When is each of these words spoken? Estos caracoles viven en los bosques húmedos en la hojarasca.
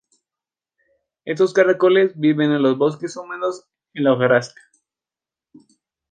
Estos 1.25 1.53
caracoles 1.53 2.13
viven 2.19 2.51
en 2.53 2.63
los 2.63 2.75
bosques 2.75 3.15
húmedos 3.17 3.67
en 3.93 4.05
la 4.05 4.13
hojarasca. 4.13 4.59